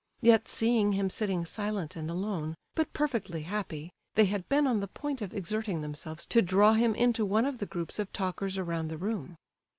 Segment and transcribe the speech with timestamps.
[0.21, 4.87] Yet seeing him sitting silent and alone, but perfectly happy, they had been on the
[4.87, 8.87] point of exerting themselves to draw him into one of the groups of talkers around
[8.87, 9.35] the room.